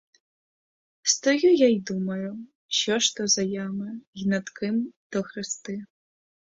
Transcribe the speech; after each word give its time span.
Стою 1.01 1.51
я 1.53 1.67
й 1.69 1.79
думаю: 1.81 2.47
що 2.67 2.99
ж 2.99 3.15
то 3.15 3.27
за 3.27 3.41
ями 3.41 4.01
й 4.13 4.27
над 4.27 4.49
ким 4.49 4.93
то 5.09 5.23
хрести? 5.23 5.85